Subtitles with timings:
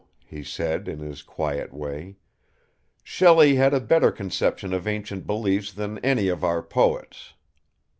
[0.25, 2.17] he said, in his quiet way.
[3.03, 7.35] "Shelley had a better conception of ancient beliefs than any of our poets."